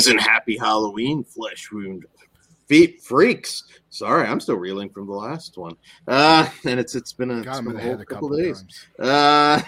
Greetings 0.00 0.12
and 0.18 0.32
happy 0.32 0.56
Halloween, 0.56 1.22
flesh 1.22 1.70
wound 1.70 2.06
feet 2.66 3.02
freaks. 3.02 3.64
Sorry, 3.90 4.26
I'm 4.26 4.40
still 4.40 4.56
reeling 4.56 4.88
from 4.88 5.06
the 5.06 5.12
last 5.12 5.58
one. 5.58 5.76
Uh, 6.08 6.48
and 6.64 6.80
it's 6.80 6.94
it's 6.94 7.12
been 7.12 7.30
a, 7.30 7.42
Got 7.42 7.50
it's 7.50 7.58
him 7.58 7.64
been 7.66 7.76
a 7.76 7.82
whole 7.82 8.00
a 8.00 8.06
couple 8.06 8.30
couple 8.30 8.38
days. 8.38 8.64
Uh, 8.98 9.60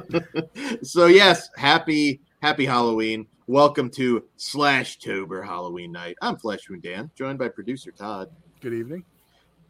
so 0.82 1.04
yes, 1.04 1.50
happy 1.58 2.22
happy 2.40 2.64
Halloween. 2.64 3.26
Welcome 3.46 3.90
to 3.90 4.24
Slashtober 4.38 5.44
Halloween 5.44 5.92
night. 5.92 6.16
I'm 6.22 6.38
Flesh 6.38 6.70
Wound 6.70 6.80
Dan, 6.80 7.10
joined 7.14 7.38
by 7.38 7.48
producer 7.48 7.90
Todd, 7.90 8.30
Good 8.62 8.72
evening. 8.72 9.04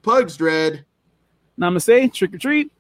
Pugs 0.03 0.37
Dread, 0.37 0.85
Namaste, 1.61 2.13
trick 2.13 2.35
or 2.35 2.39
treat. 2.39 2.71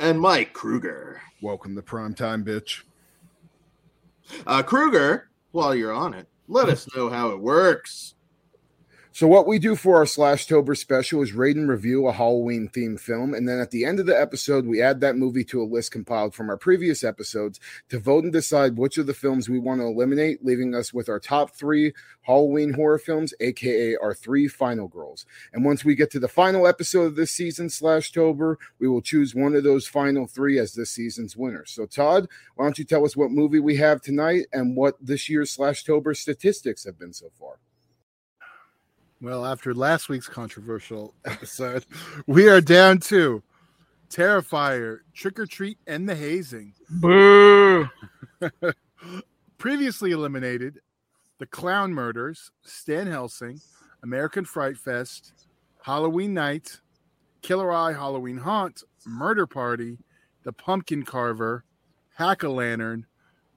and 0.00 0.18
Mike 0.18 0.54
Kruger. 0.54 1.20
Welcome 1.42 1.74
to 1.76 1.82
prime 1.82 2.14
time, 2.14 2.42
bitch. 2.42 2.84
Uh, 4.46 4.62
Kruger, 4.62 5.28
while 5.52 5.74
you're 5.74 5.92
on 5.92 6.14
it, 6.14 6.26
let 6.48 6.68
us 6.68 6.88
know 6.94 7.08
how 7.08 7.30
it 7.30 7.40
works. 7.40 8.14
So, 9.14 9.28
what 9.28 9.46
we 9.46 9.58
do 9.58 9.76
for 9.76 9.96
our 9.96 10.06
Slashtober 10.06 10.74
special 10.74 11.20
is 11.20 11.34
rate 11.34 11.56
and 11.56 11.68
review 11.68 12.06
a 12.06 12.12
Halloween 12.12 12.70
themed 12.70 12.98
film. 12.98 13.34
And 13.34 13.46
then 13.46 13.60
at 13.60 13.70
the 13.70 13.84
end 13.84 14.00
of 14.00 14.06
the 14.06 14.18
episode, 14.18 14.64
we 14.64 14.80
add 14.80 15.00
that 15.00 15.16
movie 15.16 15.44
to 15.44 15.60
a 15.60 15.68
list 15.68 15.92
compiled 15.92 16.34
from 16.34 16.48
our 16.48 16.56
previous 16.56 17.04
episodes 17.04 17.60
to 17.90 17.98
vote 17.98 18.24
and 18.24 18.32
decide 18.32 18.78
which 18.78 18.96
of 18.96 19.06
the 19.06 19.12
films 19.12 19.50
we 19.50 19.58
want 19.58 19.82
to 19.82 19.86
eliminate, 19.86 20.42
leaving 20.42 20.74
us 20.74 20.94
with 20.94 21.10
our 21.10 21.20
top 21.20 21.50
three 21.50 21.92
Halloween 22.22 22.72
horror 22.72 22.98
films, 22.98 23.34
aka 23.40 23.96
our 23.96 24.14
three 24.14 24.48
final 24.48 24.88
girls. 24.88 25.26
And 25.52 25.62
once 25.62 25.84
we 25.84 25.94
get 25.94 26.10
to 26.12 26.18
the 26.18 26.26
final 26.26 26.66
episode 26.66 27.04
of 27.04 27.14
this 27.14 27.32
season, 27.32 27.68
Slashtober, 27.68 28.56
we 28.78 28.88
will 28.88 29.02
choose 29.02 29.34
one 29.34 29.54
of 29.54 29.62
those 29.62 29.86
final 29.86 30.26
three 30.26 30.58
as 30.58 30.72
this 30.72 30.90
season's 30.90 31.36
winner. 31.36 31.66
So, 31.66 31.84
Todd, 31.84 32.28
why 32.54 32.64
don't 32.64 32.78
you 32.78 32.86
tell 32.86 33.04
us 33.04 33.14
what 33.14 33.30
movie 33.30 33.60
we 33.60 33.76
have 33.76 34.00
tonight 34.00 34.46
and 34.54 34.74
what 34.74 34.96
this 35.02 35.28
year's 35.28 35.54
Slashtober 35.54 36.16
statistics 36.16 36.84
have 36.84 36.98
been 36.98 37.12
so 37.12 37.28
far? 37.38 37.58
Well, 39.22 39.46
after 39.46 39.72
last 39.72 40.08
week's 40.08 40.26
controversial 40.26 41.14
episode, 41.24 41.86
we 42.26 42.48
are 42.48 42.60
down 42.60 42.98
to 43.02 43.40
Terrifier, 44.10 44.98
Trick 45.14 45.38
or 45.38 45.46
Treat, 45.46 45.78
and 45.86 46.08
the 46.08 46.16
Hazing. 46.16 46.74
Boo. 46.90 47.88
Previously 49.58 50.10
eliminated 50.10 50.80
The 51.38 51.46
Clown 51.46 51.94
Murders, 51.94 52.50
Stan 52.62 53.06
Helsing, 53.06 53.60
American 54.02 54.44
Fright 54.44 54.76
Fest, 54.76 55.46
Halloween 55.82 56.34
Night, 56.34 56.80
Killer 57.42 57.72
Eye 57.72 57.92
Halloween 57.92 58.38
Haunt, 58.38 58.82
Murder 59.06 59.46
Party, 59.46 59.98
The 60.42 60.52
Pumpkin 60.52 61.04
Carver, 61.04 61.64
Hack-O-Lantern, 62.16 63.06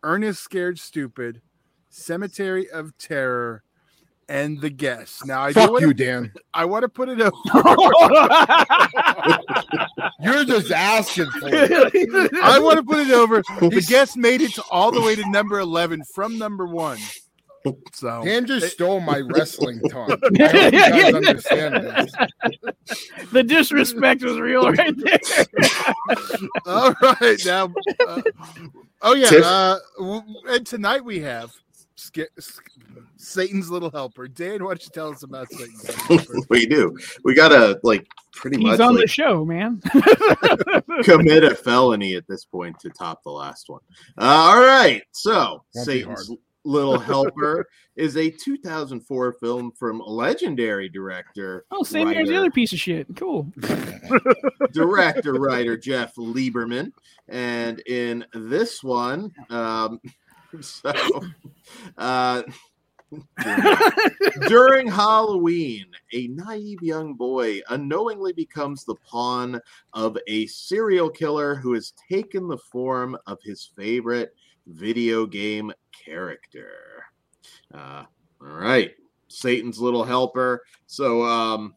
Ernest 0.03 0.44
Scared 0.44 0.77
Stupid, 0.77 1.41
Cemetery 1.89 2.69
of 2.69 2.95
Terror, 3.00 3.63
and 4.28 4.59
The 4.59 4.70
Guest. 4.70 5.26
Now, 5.26 5.42
I 5.42 5.54
do 5.54 5.62
Fuck 5.62 5.72
wanna- 5.72 5.88
you, 5.88 5.94
Dan. 5.94 6.34
I 6.54 6.66
want 6.66 6.84
to 6.84 6.90
put 6.90 7.08
it 7.09 7.22
over. 7.22 7.31
You're 10.20 10.45
just 10.45 10.72
asking 10.72 11.30
for 11.31 11.50
it. 11.52 12.30
I 12.44 12.59
want 12.59 12.78
to 12.78 12.84
put 12.84 13.00
it 13.00 13.12
over. 13.12 13.42
The 13.59 13.86
guest 13.88 14.18
made 14.18 14.42
it 14.42 14.53
to 14.56 14.64
all 14.72 14.92
the 14.92 15.02
way 15.02 15.16
to 15.16 15.30
number 15.30 15.59
11 15.59 16.03
from 16.14 16.38
number 16.38 16.66
one. 16.66 16.97
So 17.94 18.24
Dan 18.24 18.46
just 18.46 18.74
stole 18.74 19.00
my 19.00 19.22
wrestling 19.34 19.80
talk. 19.90 20.09
I 20.09 20.12
hope 20.12 20.22
you 20.31 20.38
guys 20.72 21.14
understand 21.16 21.75
this. 21.75 22.12
the 23.31 23.44
disrespect 23.44 24.22
was 24.24 24.40
real 24.40 24.72
right 24.72 24.94
there. 24.96 25.19
all 26.68 26.94
right 27.02 27.40
now. 27.44 27.74
uh, 28.08 28.22
oh 29.02 29.16
yeah. 29.16 29.30
Uh, 29.44 29.80
and 30.47 30.68
tonight 30.68 31.03
we 31.03 31.19
have 31.22 31.52
Sk- 32.05 32.29
Sk- 32.39 32.71
Satan's 33.17 33.69
little 33.69 33.89
helper. 33.89 34.27
Dan, 34.27 34.63
why 34.63 34.69
don't 34.71 34.83
you 34.83 34.89
tell 34.93 35.09
us 35.11 35.23
about 35.23 35.49
Satan's 35.51 35.83
little 35.83 36.17
helper? 36.17 36.33
we 36.49 36.66
do. 36.66 36.95
We 37.23 37.33
gotta 37.33 37.79
like 37.83 38.05
pretty 38.33 38.57
He's 38.57 38.66
much 38.66 38.79
on 38.79 38.95
like, 38.95 39.03
the 39.03 39.07
show, 39.07 39.43
man. 39.43 39.81
commit 41.03 41.43
a 41.43 41.55
felony 41.55 42.16
at 42.16 42.27
this 42.27 42.45
point 42.45 42.79
to 42.79 42.89
top 42.89 43.23
the 43.23 43.31
last 43.31 43.69
one. 43.69 43.81
Uh, 44.17 44.21
all 44.23 44.61
right. 44.61 45.01
So, 45.11 45.63
Won't 45.73 45.88
be 45.88 45.99
Satan's 46.01 46.31
Little 46.63 46.97
Helper 46.99 47.66
is 47.95 48.17
a 48.17 48.29
2004 48.29 49.33
film 49.33 49.72
from 49.77 50.01
legendary 50.05 50.89
director, 50.89 51.66
Oh, 51.72 51.83
same 51.83 52.07
here 52.09 52.22
as 52.22 52.27
the 52.27 52.35
other 52.35 52.51
piece 52.51 52.73
of 52.73 52.79
shit. 52.79 53.07
Cool. 53.16 53.51
director, 54.72 55.33
writer 55.33 55.77
Jeff 55.77 56.16
Lieberman. 56.16 56.91
And 57.27 57.79
in 57.87 58.25
this 58.33 58.83
one, 58.83 59.31
um, 59.49 59.99
so 60.61 60.93
uh, 61.97 62.43
during 64.47 64.88
Halloween, 64.88 65.85
a 66.13 66.27
naive 66.27 66.81
young 66.81 67.13
boy 67.13 67.61
unknowingly 67.69 68.33
becomes 68.33 68.83
the 68.83 68.95
pawn 68.95 69.59
of 69.93 70.17
a 70.27 70.45
serial 70.47 71.09
killer 71.09 71.55
who 71.55 71.73
has 71.73 71.93
taken 72.09 72.47
the 72.47 72.57
form 72.57 73.17
of 73.27 73.39
his 73.43 73.69
favorite 73.75 74.35
video 74.67 75.25
game 75.25 75.71
character. 75.91 77.03
Uh, 77.73 78.03
all 78.41 78.47
right, 78.47 78.91
Satan's 79.27 79.79
little 79.79 80.03
helper. 80.03 80.63
So, 80.87 81.23
um, 81.23 81.75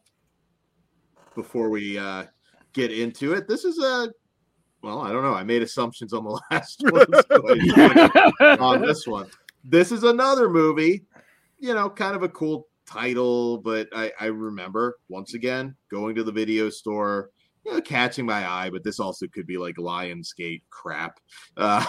before 1.35 1.69
we 1.69 1.97
uh, 1.97 2.25
get 2.73 2.91
into 2.91 3.33
it, 3.33 3.47
this 3.47 3.65
is 3.65 3.79
a 3.79 4.11
well, 4.81 5.01
I 5.01 5.11
don't 5.11 5.23
know. 5.23 5.33
I 5.33 5.43
made 5.43 5.61
assumptions 5.61 6.13
on 6.13 6.23
the 6.23 6.41
last 6.51 6.81
one 6.83 7.07
so 8.49 8.57
on 8.63 8.81
this 8.81 9.07
one. 9.07 9.27
This 9.63 9.91
is 9.91 10.03
another 10.03 10.49
movie, 10.49 11.05
you 11.59 11.73
know, 11.73 11.89
kind 11.89 12.15
of 12.15 12.23
a 12.23 12.29
cool 12.29 12.67
title, 12.85 13.57
but 13.57 13.87
I, 13.93 14.11
I 14.19 14.25
remember 14.27 14.97
once 15.09 15.33
again 15.33 15.75
going 15.91 16.15
to 16.15 16.23
the 16.23 16.31
video 16.31 16.69
store, 16.69 17.29
you 17.65 17.73
know, 17.73 17.81
catching 17.81 18.25
my 18.25 18.49
eye, 18.49 18.69
but 18.69 18.83
this 18.83 18.99
also 18.99 19.27
could 19.27 19.45
be 19.45 19.57
like 19.57 19.75
Lionsgate 19.75 20.61
crap 20.69 21.19
uh, 21.57 21.85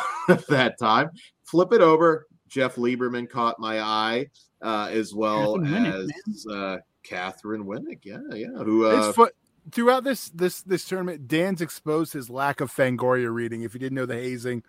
that 0.48 0.78
time. 0.78 1.10
Flip 1.44 1.72
it 1.72 1.80
over. 1.80 2.26
Jeff 2.48 2.74
Lieberman 2.74 3.30
caught 3.30 3.60
my 3.60 3.80
eye, 3.80 4.26
uh, 4.60 4.88
as 4.90 5.14
well 5.14 5.56
Katheryn 5.56 5.70
Winnick, 5.70 6.10
as 6.28 6.46
uh, 6.50 6.76
Katheryn 7.08 7.64
Winnick. 7.64 8.00
Yeah, 8.02 8.18
yeah. 8.34 8.48
Who 8.64 8.86
uh, 8.86 9.08
it's 9.08 9.16
fun. 9.16 9.28
Throughout 9.72 10.04
this 10.04 10.28
this 10.30 10.62
this 10.62 10.84
tournament, 10.84 11.28
Dan's 11.28 11.60
exposed 11.60 12.12
his 12.12 12.28
lack 12.30 12.60
of 12.60 12.72
Fangoria 12.72 13.32
reading. 13.32 13.62
If 13.62 13.74
you 13.74 13.80
didn't 13.80 13.96
know 13.96 14.06
the 14.06 14.14
hazing 14.14 14.62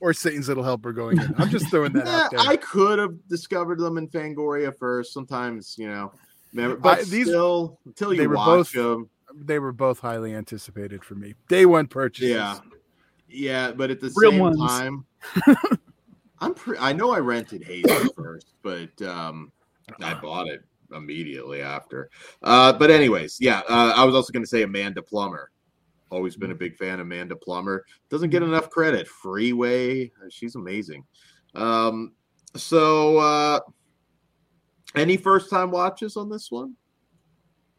or 0.00 0.12
Satan's 0.12 0.48
little 0.48 0.64
helper 0.64 0.92
going 0.92 1.18
in, 1.20 1.34
I'm 1.38 1.50
just 1.50 1.68
throwing 1.70 1.92
that 1.94 2.06
Yeah, 2.06 2.16
out 2.24 2.30
there. 2.30 2.40
I 2.40 2.56
could 2.56 2.98
have 2.98 3.14
discovered 3.28 3.78
them 3.78 3.98
in 3.98 4.08
Fangoria 4.08 4.72
first. 4.76 5.12
Sometimes, 5.12 5.76
you 5.78 5.88
know, 5.88 6.12
but 6.76 7.00
I- 7.00 7.02
these- 7.04 7.26
still, 7.26 7.78
until 7.86 8.12
you 8.12 8.20
they 8.20 8.26
were 8.26 8.36
watch 8.36 8.46
both- 8.46 8.72
them, 8.72 9.10
they 9.34 9.58
were 9.58 9.72
both 9.72 9.98
highly 10.00 10.34
anticipated 10.34 11.04
for 11.04 11.14
me. 11.14 11.34
Day 11.48 11.66
one 11.66 11.86
purchases. 11.86 12.30
yeah, 12.30 12.58
yeah. 13.28 13.72
But 13.72 13.90
at 13.90 14.00
the 14.00 14.10
Real 14.16 14.30
same 14.30 14.40
ones. 14.40 14.58
time, 14.58 15.04
I'm 16.40 16.54
pre- 16.54 16.78
I 16.78 16.92
know 16.92 17.10
I 17.12 17.18
rented 17.18 17.62
Hazel 17.64 18.12
first, 18.16 18.54
but 18.62 18.90
um, 19.02 19.52
I 20.00 20.14
bought 20.14 20.46
it 20.46 20.64
immediately 20.92 21.62
after. 21.62 22.10
Uh, 22.42 22.72
but 22.72 22.90
anyways, 22.90 23.38
yeah, 23.40 23.60
uh, 23.68 23.92
I 23.96 24.04
was 24.04 24.14
also 24.14 24.32
going 24.32 24.42
to 24.42 24.48
say 24.48 24.62
Amanda 24.62 25.02
Plummer. 25.02 25.50
Always 26.10 26.36
been 26.36 26.52
a 26.52 26.54
big 26.54 26.76
fan 26.76 26.94
of 26.94 27.00
Amanda 27.00 27.36
Plummer. 27.36 27.84
Doesn't 28.08 28.30
get 28.30 28.42
enough 28.42 28.70
credit. 28.70 29.06
Freeway, 29.06 30.10
she's 30.30 30.54
amazing. 30.54 31.04
Um, 31.54 32.12
so, 32.56 33.18
uh, 33.18 33.60
any 34.94 35.16
first 35.16 35.50
time 35.50 35.70
watches 35.70 36.16
on 36.16 36.30
this 36.30 36.50
one? 36.50 36.74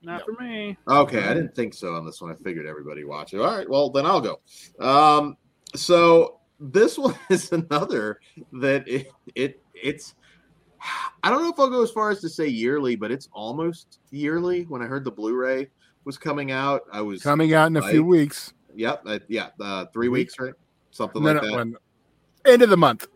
Not 0.02 0.24
for 0.24 0.32
me. 0.42 0.78
Okay, 0.88 1.24
I 1.24 1.34
didn't 1.34 1.56
think 1.56 1.74
so 1.74 1.96
on 1.96 2.06
this 2.06 2.22
one. 2.22 2.32
I 2.32 2.36
figured 2.36 2.66
everybody 2.66 3.04
watched 3.04 3.34
it. 3.34 3.42
All 3.42 3.58
right, 3.58 3.70
well 3.70 3.90
then 3.90 4.06
I'll 4.06 4.22
go. 4.22 4.40
Um, 4.80 5.36
so 5.76 6.40
this 6.60 6.98
one 6.98 7.16
is 7.30 7.52
another 7.52 8.20
that 8.54 8.88
it, 8.88 9.12
it 9.36 9.62
it's. 9.74 10.16
I 11.24 11.30
don't 11.30 11.44
know 11.44 11.50
if 11.50 11.60
I'll 11.60 11.70
go 11.70 11.84
as 11.84 11.92
far 11.92 12.10
as 12.12 12.22
to 12.22 12.30
say 12.30 12.48
yearly, 12.48 12.96
but 12.96 13.12
it's 13.12 13.28
almost 13.32 14.00
yearly. 14.12 14.64
When 14.64 14.82
I 14.82 14.86
heard 14.86 15.04
the 15.04 15.12
Blu-ray 15.12 15.68
was 16.06 16.18
coming 16.18 16.52
out, 16.52 16.82
I 16.92 17.02
was 17.02 17.22
Coming 17.22 17.54
out 17.54 17.68
in 17.68 17.78
a 17.78 17.82
few 17.82 18.04
weeks. 18.04 18.54
Yep, 18.76 19.02
uh, 19.06 19.20
yeah, 19.28 19.50
uh, 19.60 19.86
three 19.92 20.08
weeks, 20.10 20.40
right? 20.40 20.54
Something 20.92 21.24
No, 21.24 21.34
like 21.34 21.42
no, 21.44 21.50
that. 21.50 21.56
when- 21.56 21.76
end 22.46 22.62
of 22.62 22.70
the 22.70 22.78
month. 22.78 23.08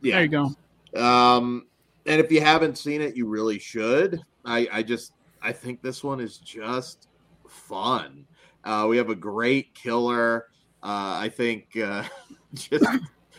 There 0.00 0.12
Yeah. 0.12 0.20
you 0.20 0.28
go. 0.28 1.00
Um, 1.02 1.66
and 2.06 2.20
if 2.20 2.30
you 2.30 2.40
haven't 2.40 2.78
seen 2.78 3.00
it, 3.02 3.16
you 3.16 3.26
really 3.26 3.58
should. 3.58 4.20
I, 4.44 4.68
I 4.72 4.82
just, 4.82 5.12
I 5.42 5.52
think 5.52 5.82
this 5.82 6.04
one 6.04 6.20
is 6.20 6.38
just 6.38 7.08
fun. 7.48 8.24
Uh, 8.64 8.86
we 8.88 8.96
have 8.96 9.10
a 9.10 9.14
great 9.14 9.74
killer. 9.74 10.46
Uh, 10.82 11.18
I 11.20 11.28
think 11.28 11.76
uh, 11.76 12.04
just 12.54 12.84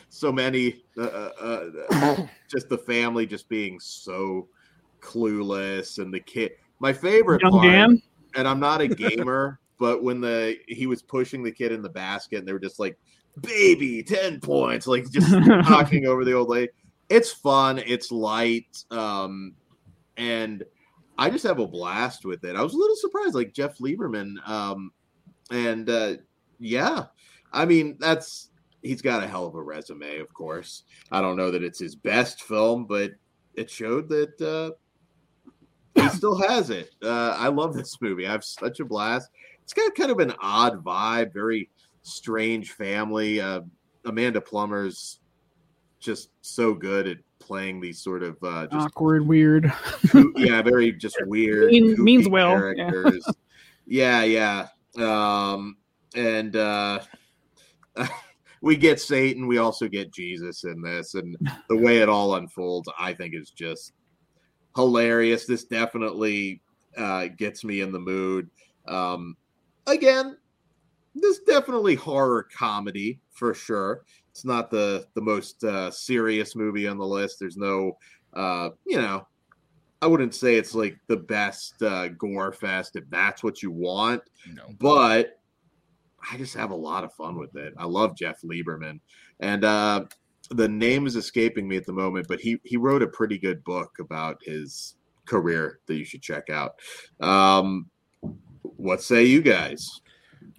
so 0.09 0.31
many, 0.31 0.83
uh, 0.97 1.03
uh, 1.03 1.69
uh, 1.91 2.25
just 2.51 2.67
the 2.69 2.77
family 2.77 3.25
just 3.25 3.47
being 3.47 3.79
so 3.79 4.47
clueless, 5.01 5.99
and 5.99 6.13
the 6.13 6.19
kid. 6.19 6.51
My 6.79 6.93
favorite 6.93 7.41
Young 7.41 7.51
part, 7.51 7.63
Dan. 7.63 8.01
and 8.35 8.47
I'm 8.47 8.59
not 8.59 8.81
a 8.81 8.87
gamer, 8.89 9.59
but 9.79 10.03
when 10.03 10.19
the 10.21 10.57
he 10.67 10.87
was 10.87 11.01
pushing 11.01 11.43
the 11.43 11.51
kid 11.51 11.71
in 11.71 11.81
the 11.81 11.89
basket, 11.89 12.39
and 12.39 12.47
they 12.47 12.53
were 12.53 12.59
just 12.59 12.79
like, 12.79 12.97
"Baby, 13.41 14.03
ten 14.03 14.39
points," 14.39 14.87
like 14.87 15.09
just 15.09 15.31
knocking 15.31 16.05
over 16.07 16.25
the 16.25 16.33
old 16.33 16.49
lady. 16.49 16.69
it's 17.09 17.31
fun, 17.31 17.79
it's 17.79 18.11
light, 18.11 18.83
um, 18.91 19.53
and 20.17 20.63
I 21.17 21.29
just 21.29 21.45
have 21.45 21.59
a 21.59 21.67
blast 21.67 22.25
with 22.25 22.43
it. 22.45 22.55
I 22.55 22.61
was 22.61 22.73
a 22.73 22.77
little 22.77 22.95
surprised, 22.95 23.35
like 23.35 23.53
Jeff 23.53 23.77
Lieberman, 23.77 24.35
um, 24.47 24.91
and 25.51 25.89
uh, 25.89 26.13
yeah, 26.59 27.05
I 27.53 27.65
mean 27.65 27.97
that's 27.99 28.49
he's 28.81 29.01
got 29.01 29.23
a 29.23 29.27
hell 29.27 29.45
of 29.45 29.55
a 29.55 29.61
resume. 29.61 30.19
Of 30.19 30.33
course, 30.33 30.83
I 31.11 31.21
don't 31.21 31.37
know 31.37 31.51
that 31.51 31.63
it's 31.63 31.79
his 31.79 31.95
best 31.95 32.43
film, 32.43 32.85
but 32.85 33.11
it 33.55 33.69
showed 33.69 34.09
that 34.09 34.41
uh, 34.41 34.71
he 36.01 36.07
still 36.09 36.37
has 36.37 36.69
it. 36.69 36.91
Uh, 37.03 37.35
I 37.37 37.47
love 37.47 37.73
this 37.73 38.01
movie. 38.01 38.27
I 38.27 38.31
have 38.31 38.43
such 38.43 38.79
a 38.79 38.85
blast. 38.85 39.29
It's 39.63 39.73
got 39.73 39.93
kind 39.95 40.11
of 40.11 40.19
an 40.19 40.33
odd 40.41 40.83
vibe, 40.83 41.33
very 41.33 41.69
strange 42.01 42.71
family. 42.71 43.39
Uh, 43.41 43.61
Amanda 44.05 44.41
Plummer's 44.41 45.19
just 45.99 46.29
so 46.41 46.73
good 46.73 47.07
at 47.07 47.17
playing 47.39 47.81
these 47.81 47.99
sort 47.99 48.23
of 48.23 48.37
uh, 48.43 48.67
just 48.67 48.87
Awkward, 48.87 49.27
weird. 49.27 49.71
goo- 50.11 50.33
yeah, 50.37 50.61
very 50.61 50.91
just 50.93 51.17
weird. 51.25 51.71
Mean- 51.71 52.01
means 52.03 52.27
well, 52.29 52.73
yeah. 52.75 52.89
characters. 52.89 53.25
Yeah, 53.85 54.23
yeah. 54.23 54.67
Um, 54.97 55.77
and 56.15 56.55
uh, 56.55 56.99
we 58.61 58.75
get 58.75 58.99
Satan. 58.99 59.47
We 59.47 59.57
also 59.57 59.87
get 59.87 60.13
Jesus 60.13 60.63
in 60.63 60.81
this, 60.81 61.13
and 61.15 61.37
the 61.69 61.77
way 61.77 61.99
it 61.99 62.09
all 62.09 62.35
unfolds, 62.35 62.89
I 62.99 63.13
think, 63.13 63.33
is 63.35 63.51
just 63.51 63.93
hilarious. 64.75 65.45
This 65.45 65.63
definitely 65.65 66.61
uh, 66.97 67.27
gets 67.37 67.63
me 67.63 67.81
in 67.81 67.91
the 67.91 67.99
mood. 67.99 68.49
Um, 68.87 69.35
again, 69.87 70.37
this 71.15 71.39
definitely 71.39 71.95
horror 71.95 72.47
comedy 72.55 73.19
for 73.31 73.53
sure. 73.53 74.03
It's 74.31 74.45
not 74.45 74.69
the 74.69 75.05
the 75.15 75.21
most 75.21 75.63
uh, 75.63 75.91
serious 75.91 76.55
movie 76.55 76.87
on 76.87 76.97
the 76.97 77.05
list. 77.05 77.37
There's 77.39 77.57
no, 77.57 77.97
uh, 78.33 78.69
you 78.85 78.97
know, 78.97 79.27
I 80.01 80.07
wouldn't 80.07 80.35
say 80.35 80.55
it's 80.55 80.75
like 80.75 80.97
the 81.07 81.17
best 81.17 81.81
uh, 81.81 82.09
gore 82.09 82.53
fest 82.53 82.95
if 82.95 83.03
that's 83.09 83.43
what 83.43 83.61
you 83.61 83.71
want, 83.71 84.21
No. 84.53 84.63
but 84.79 85.38
I 86.31 86.37
just 86.37 86.55
have 86.55 86.71
a 86.71 86.75
lot 86.75 87.03
of 87.03 87.13
fun 87.13 87.37
with 87.37 87.55
it. 87.55 87.73
I 87.77 87.85
love 87.85 88.15
Jeff 88.15 88.41
Lieberman, 88.41 88.99
and 89.39 89.63
uh, 89.63 90.05
the 90.49 90.67
name 90.67 91.07
is 91.07 91.15
escaping 91.15 91.67
me 91.67 91.77
at 91.77 91.85
the 91.85 91.93
moment, 91.93 92.27
but 92.27 92.39
he 92.39 92.59
he 92.63 92.77
wrote 92.77 93.01
a 93.01 93.07
pretty 93.07 93.37
good 93.37 93.63
book 93.63 93.97
about 93.99 94.37
his 94.43 94.95
career 95.25 95.79
that 95.85 95.95
you 95.95 96.05
should 96.05 96.21
check 96.21 96.49
out. 96.49 96.75
Um, 97.19 97.87
what 98.61 99.01
say 99.01 99.23
you 99.25 99.41
guys? 99.41 100.01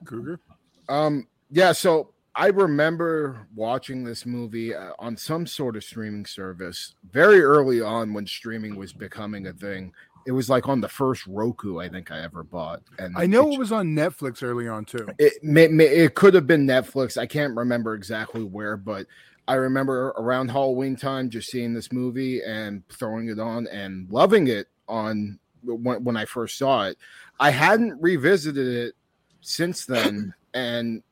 Kruger. 0.04 0.40
Um, 0.88 1.26
yeah, 1.50 1.72
so 1.72 2.12
I 2.34 2.46
remember 2.46 3.46
watching 3.54 4.04
this 4.04 4.24
movie 4.24 4.74
uh, 4.74 4.92
on 4.98 5.16
some 5.16 5.46
sort 5.46 5.76
of 5.76 5.84
streaming 5.84 6.24
service 6.24 6.94
very 7.10 7.42
early 7.42 7.80
on 7.80 8.12
when 8.14 8.26
streaming 8.26 8.76
was 8.76 8.92
becoming 8.92 9.48
a 9.48 9.52
thing. 9.52 9.92
It 10.26 10.32
was 10.32 10.50
like 10.50 10.68
on 10.68 10.80
the 10.80 10.88
first 10.88 11.26
Roku 11.26 11.78
I 11.78 11.88
think 11.88 12.10
I 12.10 12.20
ever 12.20 12.42
bought, 12.42 12.82
and 12.98 13.14
I 13.16 13.26
know 13.26 13.50
it, 13.50 13.54
it 13.54 13.58
was 13.58 13.72
on 13.72 13.88
Netflix 13.88 14.42
early 14.42 14.68
on 14.68 14.84
too. 14.84 15.08
it 15.18 15.42
may, 15.42 15.68
may, 15.68 15.86
it 15.86 16.14
could 16.14 16.34
have 16.34 16.46
been 16.46 16.66
Netflix. 16.66 17.16
I 17.16 17.26
can't 17.26 17.56
remember 17.56 17.94
exactly 17.94 18.42
where, 18.42 18.76
but 18.76 19.06
I 19.48 19.54
remember 19.54 20.08
around 20.10 20.50
Halloween 20.50 20.94
time 20.94 21.30
just 21.30 21.50
seeing 21.50 21.74
this 21.74 21.90
movie 21.90 22.42
and 22.42 22.86
throwing 22.88 23.28
it 23.28 23.38
on 23.38 23.66
and 23.66 24.08
loving 24.10 24.46
it 24.46 24.68
on 24.88 25.38
when, 25.64 26.04
when 26.04 26.16
I 26.16 26.24
first 26.24 26.58
saw 26.58 26.86
it. 26.86 26.98
I 27.40 27.50
hadn't 27.50 28.00
revisited 28.00 28.68
it 28.68 28.94
since 29.40 29.86
then, 29.86 30.34
and 30.54 31.02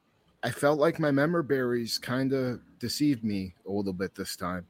I 0.43 0.51
felt 0.51 0.79
like 0.79 1.01
my 1.01 1.11
memory 1.11 1.43
berries 1.43 1.99
kind 1.99 2.33
of 2.33 2.61
deceived 2.79 3.25
me 3.25 3.55
a 3.67 3.71
little 3.73 3.93
bit 3.93 4.15
this 4.15 4.37
time. 4.37 4.67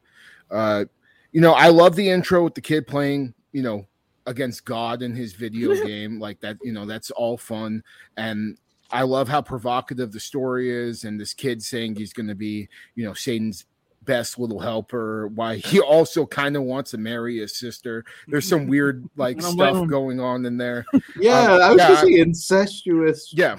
Uh, 0.50 0.86
you 1.32 1.40
know, 1.40 1.52
I 1.52 1.68
love 1.68 1.94
the 1.94 2.08
intro 2.08 2.44
with 2.44 2.54
the 2.54 2.60
kid 2.60 2.86
playing, 2.86 3.34
you 3.52 3.62
know, 3.62 3.86
against 4.28 4.64
God 4.64 5.02
in 5.02 5.14
his 5.14 5.32
video 5.32 5.74
game. 5.86 6.20
Like 6.20 6.40
that, 6.40 6.58
you 6.62 6.72
know, 6.72 6.86
that's 6.86 7.10
all 7.10 7.36
fun. 7.36 7.82
And 8.16 8.58
I 8.90 9.02
love 9.02 9.28
how 9.28 9.42
provocative 9.42 10.12
the 10.12 10.20
story 10.20 10.70
is, 10.70 11.04
and 11.04 11.20
this 11.20 11.34
kid 11.34 11.62
saying 11.62 11.96
he's 11.96 12.12
going 12.12 12.28
to 12.28 12.34
be, 12.34 12.68
you 12.94 13.04
know, 13.04 13.12
Satan's 13.14 13.64
best 14.04 14.38
little 14.38 14.60
helper. 14.60 15.28
Why 15.28 15.56
he 15.56 15.80
also 15.96 16.24
kind 16.24 16.56
of 16.56 16.62
wants 16.62 16.92
to 16.92 16.98
marry 16.98 17.38
his 17.38 17.54
sister. 17.56 18.04
There's 18.28 18.48
some 18.48 18.66
weird 18.66 19.08
like 19.16 19.36
I 19.38 19.40
don't 19.42 19.56
blame 19.56 19.70
stuff 19.74 19.82
him. 19.82 19.88
going 19.88 20.20
on 20.20 20.46
in 20.46 20.56
there. 20.56 20.86
Yeah, 21.18 21.52
Um, 21.54 21.60
I 21.62 21.68
was 21.72 21.78
yeah, 21.78 21.88
just 21.88 22.00
saying 22.02 22.18
incestuous. 22.18 23.32
Yeah, 23.34 23.58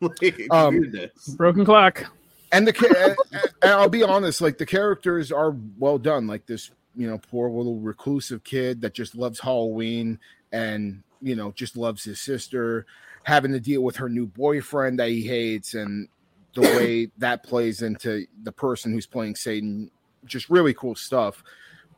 like, 0.00 0.42
Um. 0.50 0.92
Broken 1.36 1.64
clock. 1.64 2.04
and 2.52 2.66
the 2.68 2.72
ca- 2.74 3.14
and 3.62 3.70
I'll 3.72 3.88
be 3.88 4.02
honest, 4.02 4.40
like 4.42 4.58
the 4.58 4.66
characters 4.66 5.32
are 5.32 5.56
well 5.78 5.96
done. 5.98 6.26
Like 6.26 6.44
this, 6.46 6.70
you 6.96 7.06
know, 7.06 7.18
poor 7.18 7.50
little 7.50 7.78
reclusive 7.78 8.42
kid 8.44 8.80
that 8.80 8.94
just 8.94 9.14
loves 9.14 9.40
Halloween 9.40 10.18
and 10.52 11.02
you 11.20 11.36
know 11.36 11.52
just 11.52 11.76
loves 11.76 12.04
his 12.04 12.20
sister, 12.20 12.86
having 13.24 13.52
to 13.52 13.60
deal 13.60 13.82
with 13.82 13.96
her 13.96 14.08
new 14.08 14.26
boyfriend 14.26 14.98
that 14.98 15.08
he 15.08 15.22
hates, 15.22 15.74
and 15.74 16.08
the 16.54 16.60
way 16.78 17.10
that 17.18 17.42
plays 17.42 17.82
into 17.82 18.26
the 18.42 18.52
person 18.52 18.92
who's 18.92 19.06
playing 19.06 19.36
Satan. 19.36 19.90
Just 20.24 20.50
really 20.50 20.74
cool 20.74 20.94
stuff, 20.94 21.44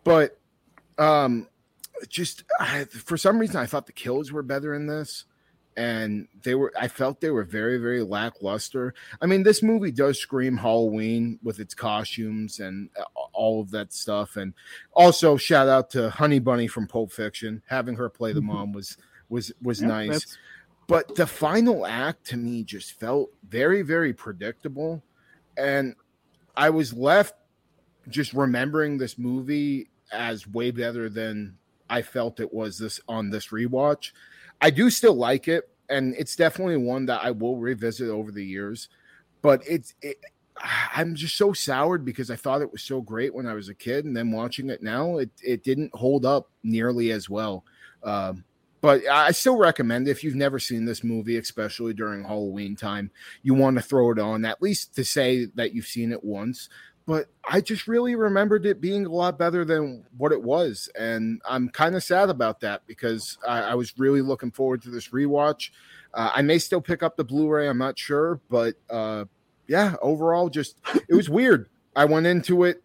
but 0.04 0.38
um, 0.98 1.48
just 2.08 2.44
I, 2.60 2.84
for 2.84 3.16
some 3.16 3.38
reason 3.38 3.56
I 3.56 3.66
thought 3.66 3.86
the 3.86 3.92
kills 3.92 4.32
were 4.32 4.42
better 4.42 4.74
in 4.74 4.86
this. 4.86 5.24
And 5.78 6.26
they 6.42 6.56
were, 6.56 6.72
I 6.76 6.88
felt 6.88 7.20
they 7.20 7.30
were 7.30 7.44
very, 7.44 7.78
very 7.78 8.02
lackluster. 8.02 8.94
I 9.22 9.26
mean, 9.26 9.44
this 9.44 9.62
movie 9.62 9.92
does 9.92 10.18
scream 10.18 10.56
Halloween 10.56 11.38
with 11.44 11.60
its 11.60 11.72
costumes 11.72 12.58
and 12.58 12.90
uh, 12.98 13.04
all 13.32 13.60
of 13.60 13.70
that 13.70 13.92
stuff. 13.92 14.36
And 14.36 14.54
also, 14.94 15.36
shout 15.36 15.68
out 15.68 15.88
to 15.90 16.10
Honey 16.10 16.40
Bunny 16.40 16.66
from 16.66 16.88
Pulp 16.88 17.12
Fiction. 17.12 17.62
Having 17.68 17.94
her 17.94 18.08
play 18.08 18.32
the 18.32 18.40
mom 18.52 18.72
was 18.72 18.96
was 19.28 19.52
was 19.62 19.80
Yeah, 19.80 19.86
nice. 19.86 20.08
that's- 20.08 20.38
But 20.88 21.14
the 21.14 21.26
final 21.28 21.86
act 21.86 22.26
to 22.30 22.36
me 22.36 22.64
just 22.64 22.98
felt 22.98 23.30
very, 23.48 23.82
very 23.82 24.12
predictable, 24.12 25.04
and 25.56 25.94
I 26.56 26.70
was 26.70 26.92
left 26.92 27.34
just 28.08 28.32
remembering 28.32 28.98
this 28.98 29.16
movie 29.16 29.90
as 30.10 30.44
way 30.48 30.72
better 30.72 31.08
than 31.08 31.56
I 31.88 32.02
felt 32.02 32.40
it 32.40 32.52
was 32.52 32.78
this 32.78 33.00
on 33.06 33.30
this 33.30 33.48
rewatch. 33.48 34.10
I 34.60 34.70
do 34.70 34.90
still 34.90 35.14
like 35.14 35.48
it, 35.48 35.68
and 35.88 36.14
it's 36.16 36.36
definitely 36.36 36.76
one 36.76 37.06
that 37.06 37.24
I 37.24 37.30
will 37.30 37.56
revisit 37.56 38.08
over 38.08 38.30
the 38.30 38.44
years. 38.44 38.88
But 39.42 39.62
it's 39.66 39.94
it, 40.02 40.18
I'm 40.94 41.14
just 41.14 41.36
so 41.36 41.52
soured 41.52 42.04
because 42.04 42.30
I 42.30 42.36
thought 42.36 42.62
it 42.62 42.72
was 42.72 42.82
so 42.82 43.00
great 43.00 43.34
when 43.34 43.46
I 43.46 43.54
was 43.54 43.68
a 43.68 43.74
kid, 43.74 44.04
and 44.04 44.16
then 44.16 44.32
watching 44.32 44.70
it 44.70 44.82
now, 44.82 45.18
it 45.18 45.30
it 45.42 45.64
didn't 45.64 45.94
hold 45.94 46.26
up 46.26 46.50
nearly 46.62 47.12
as 47.12 47.30
well. 47.30 47.64
Um, 48.02 48.44
but 48.80 49.06
I 49.08 49.32
still 49.32 49.56
recommend 49.56 50.06
if 50.06 50.22
you've 50.22 50.36
never 50.36 50.58
seen 50.58 50.84
this 50.84 51.02
movie, 51.02 51.36
especially 51.36 51.94
during 51.94 52.22
Halloween 52.22 52.76
time, 52.76 53.10
you 53.42 53.54
want 53.54 53.76
to 53.76 53.82
throw 53.82 54.12
it 54.12 54.18
on 54.20 54.44
at 54.44 54.62
least 54.62 54.94
to 54.96 55.04
say 55.04 55.46
that 55.56 55.74
you've 55.74 55.86
seen 55.86 56.12
it 56.12 56.22
once. 56.22 56.68
But 57.08 57.28
I 57.50 57.62
just 57.62 57.88
really 57.88 58.16
remembered 58.16 58.66
it 58.66 58.82
being 58.82 59.06
a 59.06 59.10
lot 59.10 59.38
better 59.38 59.64
than 59.64 60.04
what 60.18 60.30
it 60.30 60.42
was, 60.42 60.90
and 60.94 61.40
I'm 61.48 61.70
kind 61.70 61.96
of 61.96 62.04
sad 62.04 62.28
about 62.28 62.60
that 62.60 62.82
because 62.86 63.38
I, 63.48 63.60
I 63.62 63.74
was 63.76 63.98
really 63.98 64.20
looking 64.20 64.50
forward 64.50 64.82
to 64.82 64.90
this 64.90 65.08
rewatch. 65.08 65.70
Uh, 66.12 66.30
I 66.34 66.42
may 66.42 66.58
still 66.58 66.82
pick 66.82 67.02
up 67.02 67.16
the 67.16 67.24
Blu-ray, 67.24 67.66
I'm 67.66 67.78
not 67.78 67.98
sure, 67.98 68.40
but 68.50 68.74
uh, 68.90 69.24
yeah, 69.68 69.94
overall, 70.02 70.50
just 70.50 70.76
it 71.08 71.14
was 71.14 71.30
weird. 71.30 71.70
I 71.96 72.04
went 72.04 72.26
into 72.26 72.64
it 72.64 72.82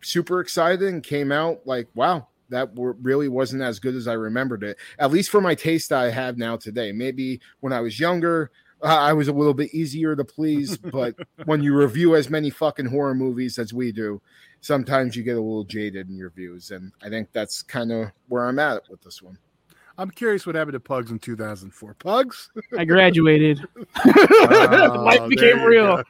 super 0.00 0.40
excited 0.40 0.88
and 0.88 1.02
came 1.02 1.30
out 1.30 1.60
like, 1.66 1.88
wow, 1.94 2.28
that 2.48 2.70
really 2.74 3.28
wasn't 3.28 3.60
as 3.60 3.78
good 3.78 3.94
as 3.94 4.08
I 4.08 4.14
remembered 4.14 4.64
it. 4.64 4.78
At 4.98 5.10
least 5.10 5.28
for 5.28 5.42
my 5.42 5.54
taste 5.54 5.92
I 5.92 6.10
have 6.10 6.38
now 6.38 6.56
today. 6.56 6.90
Maybe 6.90 7.38
when 7.60 7.74
I 7.74 7.80
was 7.80 8.00
younger, 8.00 8.50
I 8.82 9.12
was 9.12 9.28
a 9.28 9.32
little 9.32 9.54
bit 9.54 9.74
easier 9.74 10.14
to 10.14 10.24
please. 10.24 10.76
But 10.76 11.16
when 11.44 11.62
you 11.62 11.74
review 11.74 12.14
as 12.14 12.30
many 12.30 12.50
fucking 12.50 12.86
horror 12.86 13.14
movies 13.14 13.58
as 13.58 13.72
we 13.72 13.92
do, 13.92 14.20
sometimes 14.60 15.16
you 15.16 15.22
get 15.22 15.36
a 15.36 15.40
little 15.40 15.64
jaded 15.64 16.08
in 16.08 16.16
your 16.16 16.30
views, 16.30 16.70
and 16.70 16.92
I 17.02 17.08
think 17.08 17.28
that's 17.32 17.62
kind 17.62 17.92
of 17.92 18.10
where 18.28 18.44
I'm 18.46 18.58
at 18.58 18.82
with 18.90 19.02
this 19.02 19.22
one. 19.22 19.38
I'm 20.00 20.10
curious 20.10 20.46
what 20.46 20.54
happened 20.54 20.74
to 20.74 20.80
Pugs 20.80 21.10
in 21.10 21.18
2004. 21.18 21.94
Pugs? 21.94 22.50
I 22.78 22.84
graduated. 22.84 23.66
Oh, 24.50 25.02
Life 25.04 25.28
became 25.28 25.60
real. 25.62 26.04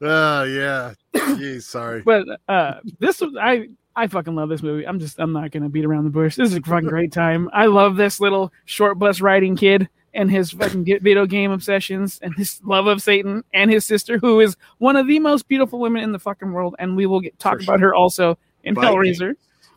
Oh, 0.00 0.44
yeah. 0.44 0.94
Jeez, 1.14 1.62
sorry. 1.64 2.00
but 2.02 2.26
uh, 2.48 2.74
this 2.98 3.20
was 3.20 3.36
I 3.38 3.68
I 3.94 4.06
fucking 4.06 4.34
love 4.34 4.48
this 4.48 4.62
movie. 4.62 4.86
I'm 4.86 4.98
just 4.98 5.18
I'm 5.18 5.32
not 5.32 5.50
gonna 5.50 5.68
beat 5.68 5.84
around 5.84 6.04
the 6.04 6.10
bush. 6.10 6.36
This 6.36 6.50
is 6.50 6.56
a 6.56 6.62
fucking 6.62 6.88
great 6.88 7.12
time. 7.12 7.50
I 7.52 7.66
love 7.66 7.96
this 7.96 8.20
little 8.20 8.52
short 8.64 8.98
bus 8.98 9.20
riding 9.20 9.56
kid 9.56 9.88
and 10.14 10.30
his 10.30 10.50
fucking 10.52 10.84
video 10.84 11.26
game 11.26 11.50
obsessions 11.50 12.18
and 12.22 12.34
his 12.36 12.60
love 12.64 12.86
of 12.86 13.00
Satan 13.02 13.44
and 13.54 13.70
his 13.70 13.84
sister, 13.84 14.18
who 14.18 14.40
is 14.40 14.56
one 14.78 14.96
of 14.96 15.06
the 15.06 15.18
most 15.18 15.46
beautiful 15.48 15.78
women 15.78 16.02
in 16.02 16.12
the 16.12 16.18
fucking 16.18 16.52
world. 16.52 16.74
And 16.78 16.96
we 16.96 17.06
will 17.06 17.20
get, 17.20 17.38
talk 17.38 17.58
For 17.58 17.62
about 17.62 17.80
her 17.80 17.94
also 17.94 18.36
in 18.64 18.74
Viking. 18.74 18.90
Hellraiser. 18.96 19.34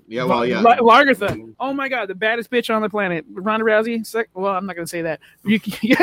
Yeah, 0.08 0.26
well, 0.26 0.46
yeah. 0.46 0.60
La- 0.60 0.78
Lagertha. 0.78 1.54
Oh 1.60 1.72
my 1.74 1.88
god, 1.88 2.10
the 2.10 2.16
baddest 2.16 2.52
bitch 2.52 2.74
on 2.74 2.82
the 2.82 2.90
planet. 2.90 3.26
Ronda 3.32 3.66
Rousey. 3.66 4.06
Sec- 4.06 4.30
well, 4.34 4.54
I'm 4.54 4.66
not 4.66 4.76
gonna 4.76 4.86
say 4.88 5.02
that. 5.04 5.20
You, 5.46 5.60
you 5.82 5.96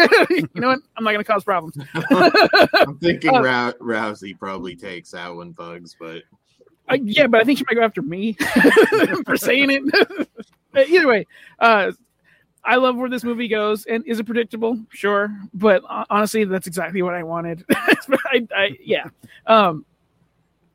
know 0.54 0.68
what? 0.68 0.78
I'm 0.96 1.04
not 1.04 1.12
gonna 1.12 1.25
cause 1.25 1.44
problems. 1.44 1.76
I'm 1.94 2.96
thinking 2.99 3.34
Uh, 3.37 3.42
Rou- 3.80 3.94
Rousey 3.94 4.38
probably 4.38 4.75
takes 4.75 5.10
that 5.10 5.34
one, 5.34 5.52
Pugs, 5.52 5.96
but 6.00 6.22
Uh, 6.88 6.96
yeah, 7.02 7.26
but 7.26 7.40
I 7.40 7.44
think 7.44 7.58
she 7.58 7.64
might 7.68 7.76
go 7.76 7.84
after 7.84 8.00
me 8.02 8.32
for 9.26 9.37
saying 9.37 9.68
it. 9.70 10.28
Either 10.88 11.06
way, 11.06 11.26
uh, 11.58 11.92
I 12.64 12.76
love 12.76 12.97
where 12.97 13.09
this 13.09 13.25
movie 13.25 13.49
goes. 13.49 13.87
And 13.87 14.07
is 14.07 14.21
it 14.21 14.26
predictable? 14.26 14.79
Sure, 14.90 15.35
but 15.55 15.83
honestly, 16.11 16.45
that's 16.45 16.67
exactly 16.67 17.02
what 17.02 17.14
I 17.14 17.23
wanted. 17.23 17.64
I, 17.71 18.47
I, 18.55 18.76
yeah. 18.85 19.07
Um, 19.47 19.85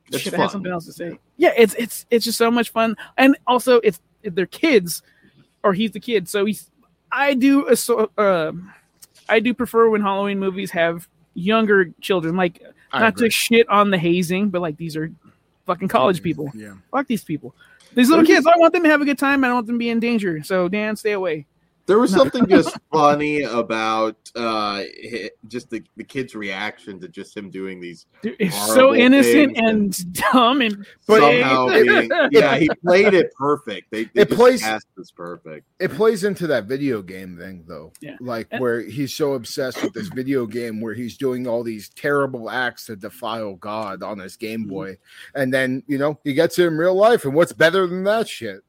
It's 0.08 0.18
shit, 0.18 0.34
I 0.34 0.38
had 0.38 0.50
something 0.50 0.72
else 0.72 0.86
to 0.86 0.92
say. 0.92 1.18
Yeah, 1.36 1.52
it's 1.56 1.74
it's 1.74 2.06
it's 2.10 2.24
just 2.24 2.38
so 2.38 2.50
much 2.50 2.70
fun, 2.70 2.96
and 3.16 3.36
also 3.46 3.76
it's 3.78 4.00
they're 4.22 4.46
kids, 4.46 5.02
or 5.62 5.72
he's 5.72 5.92
the 5.92 6.00
kid, 6.00 6.28
so 6.28 6.44
he's. 6.44 6.70
I 7.12 7.34
do 7.34 7.66
a 7.68 7.76
so 7.76 8.10
uh, 8.18 8.52
I 9.28 9.40
do 9.40 9.54
prefer 9.54 9.88
when 9.88 10.00
Halloween 10.02 10.38
movies 10.38 10.70
have 10.72 11.08
younger 11.34 11.92
children, 12.00 12.36
like 12.36 12.62
I 12.92 13.00
not 13.00 13.14
agree. 13.14 13.28
to 13.28 13.32
shit 13.32 13.68
on 13.68 13.90
the 13.90 13.98
hazing, 13.98 14.50
but 14.50 14.60
like 14.60 14.76
these 14.76 14.96
are 14.96 15.10
fucking 15.66 15.88
college 15.88 16.22
people. 16.22 16.50
Yeah. 16.54 16.74
Fuck 16.90 17.06
these 17.06 17.24
people. 17.24 17.54
These 17.94 18.10
little 18.10 18.24
kids, 18.24 18.46
I 18.46 18.56
want 18.58 18.74
them 18.74 18.82
to 18.82 18.88
have 18.90 19.00
a 19.00 19.04
good 19.04 19.18
time. 19.18 19.42
I 19.44 19.48
don't 19.48 19.56
want 19.56 19.66
them 19.66 19.76
to 19.76 19.78
be 19.78 19.88
in 19.88 20.00
danger. 20.00 20.42
So 20.42 20.68
Dan, 20.68 20.96
stay 20.96 21.12
away. 21.12 21.46
There 21.86 21.98
was 21.98 22.10
something 22.10 22.46
just 22.48 22.76
funny 22.92 23.42
about 23.42 24.16
uh, 24.34 24.82
just 25.48 25.70
the, 25.70 25.82
the 25.96 26.02
kid's 26.04 26.34
reaction 26.34 26.98
to 27.00 27.08
just 27.08 27.36
him 27.36 27.48
doing 27.50 27.80
these 27.80 28.06
It's 28.24 28.56
so 28.74 28.94
innocent 28.94 29.56
things 29.56 30.00
and 30.00 30.12
dumb 30.14 30.60
and 30.62 30.84
But 31.06 31.20
vague. 31.20 31.42
somehow 31.44 31.68
being, 31.68 32.10
yeah, 32.32 32.56
he 32.56 32.68
played 32.84 33.14
it 33.14 33.32
perfect. 33.34 33.90
They, 33.92 34.04
they 34.04 34.22
It 34.22 34.30
plays- 34.30 34.62
cast 34.62 34.86
this 34.96 35.10
perfect. 35.12 35.66
It 35.78 35.92
plays 35.92 36.24
into 36.24 36.46
that 36.48 36.64
video 36.64 37.02
game 37.02 37.36
thing, 37.38 37.64
though. 37.68 37.92
Yeah. 38.00 38.16
Like 38.20 38.48
And- 38.50 38.60
where 38.60 38.80
he's 38.80 39.14
so 39.14 39.34
obsessed 39.34 39.82
with 39.82 39.92
this 39.92 40.08
video 40.08 40.46
game 40.46 40.80
where 40.80 40.94
he's 40.94 41.16
doing 41.16 41.46
all 41.46 41.62
these 41.62 41.88
terrible 41.90 42.50
acts 42.50 42.86
to 42.86 42.96
defile 42.96 43.54
God 43.54 44.02
on 44.02 44.18
his 44.18 44.36
Game 44.36 44.56
Mm-hmm. 44.62 44.70
Boy. 44.70 44.96
And 45.34 45.52
then, 45.52 45.82
you 45.86 45.98
know, 45.98 46.18
he 46.24 46.34
gets 46.34 46.58
it 46.58 46.66
in 46.66 46.76
real 46.78 46.94
life. 46.94 47.24
And 47.24 47.34
what's 47.34 47.52
better 47.52 47.86
than 47.86 48.04
that 48.04 48.26
shit? 48.28 48.60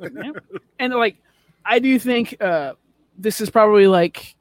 Yeah. 0.00 0.30
and 0.78 0.92
like 0.94 1.16
I 1.64 1.78
do 1.78 1.98
think 1.98 2.36
uh 2.40 2.74
this 3.18 3.40
is 3.40 3.50
probably 3.50 3.86
like 3.86 4.34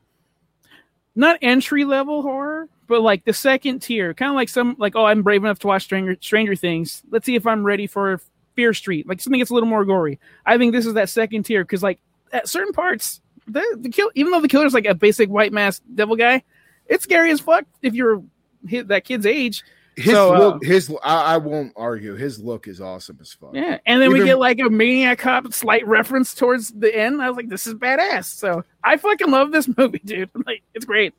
not 1.16 1.38
entry 1.42 1.86
level 1.86 2.22
horror, 2.22 2.68
but 2.88 3.02
like 3.02 3.24
the 3.26 3.34
second 3.34 3.80
tier, 3.80 4.14
kind 4.14 4.30
of 4.30 4.36
like 4.36 4.50
some 4.50 4.76
like 4.80 4.96
oh 4.96 5.06
I'm 5.06 5.24
brave 5.24 5.44
enough 5.44 5.60
to 5.60 5.68
watch 5.68 5.84
Stranger 5.84 6.18
Stranger 6.22 6.56
Things. 6.56 7.04
Let's 7.10 7.26
see 7.26 7.36
if 7.36 7.46
I'm 7.46 7.64
ready 7.64 7.88
for 7.88 8.20
Fear 8.56 8.74
Street, 8.74 9.08
like 9.08 9.22
something 9.22 9.40
that's 9.40 9.52
a 9.52 9.54
little 9.54 9.70
more 9.70 9.86
gory. 9.86 10.20
I 10.46 10.58
think 10.58 10.74
this 10.74 10.86
is 10.86 10.94
that 10.94 11.10
second 11.10 11.44
tier 11.44 11.64
because 11.64 11.84
like 11.84 12.00
at 12.32 12.48
certain 12.48 12.74
parts, 12.74 13.22
the 13.48 13.64
the 13.80 13.90
kill 13.90 14.12
even 14.16 14.32
though 14.32 14.42
the 14.42 14.48
killer's 14.48 14.74
like 14.74 14.86
a 14.86 14.96
basic 14.96 15.30
white 15.30 15.54
mask 15.54 15.82
devil 15.94 16.16
guy, 16.16 16.44
it's 16.88 17.04
scary 17.04 17.32
as 17.32 17.40
fuck 17.40 17.66
if 17.82 17.94
you're 17.94 18.24
hit 18.68 18.88
that 18.90 19.06
kid's 19.06 19.26
age. 19.26 19.64
His 19.96 20.14
So, 20.14 20.34
uh, 20.34 20.40
look, 20.40 20.64
his 20.64 20.94
I, 21.04 21.36
I 21.36 21.38
won't 21.38 21.74
argue. 21.76 22.16
His 22.16 22.40
look 22.40 22.68
is 22.68 22.82
awesome 22.82 23.20
as 23.22 23.34
fuck. 23.34 23.52
Yeah, 23.54 23.78
and 23.86 24.02
then 24.02 24.12
we 24.12 24.24
get 24.24 24.40
like 24.40 24.60
a 24.60 24.70
maniac 24.70 25.20
cop 25.20 25.54
slight 25.54 25.88
reference 25.88 26.34
towards 26.34 26.70
the 26.70 26.96
end. 26.96 27.22
I 27.22 27.30
was 27.30 27.38
like, 27.38 27.50
this 27.50 27.68
is 27.68 27.76
badass. 27.76 28.26
So 28.26 28.64
I 28.84 28.98
fucking 28.98 29.30
love 29.30 29.52
this 29.52 29.70
movie, 29.78 30.02
dude. 30.04 30.32
Like, 30.46 30.64
it's 30.74 30.86
great. 30.86 31.14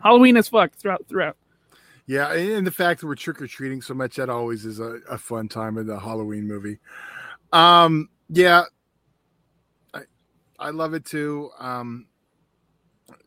Halloween 0.00 0.36
as 0.36 0.48
fuck 0.48 0.72
throughout 0.74 1.06
throughout. 1.08 1.36
Yeah, 2.06 2.32
and 2.32 2.66
the 2.66 2.72
fact 2.72 3.00
that 3.00 3.06
we're 3.06 3.14
trick 3.14 3.40
or 3.40 3.46
treating 3.46 3.80
so 3.80 3.94
much, 3.94 4.16
that 4.16 4.28
always 4.28 4.64
is 4.64 4.80
a, 4.80 4.98
a 5.08 5.16
fun 5.16 5.48
time 5.48 5.78
in 5.78 5.86
the 5.86 5.98
Halloween 5.98 6.46
movie. 6.46 6.78
Um, 7.52 8.08
yeah, 8.28 8.64
I 9.94 10.00
I 10.58 10.70
love 10.70 10.92
it 10.94 11.04
too. 11.04 11.50
Um, 11.58 12.06